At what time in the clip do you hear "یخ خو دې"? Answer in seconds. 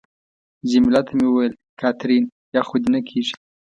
2.55-2.89